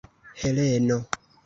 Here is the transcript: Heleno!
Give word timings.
Heleno! 0.43 0.97